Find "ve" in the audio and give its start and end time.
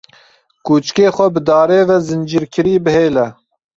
1.87-1.97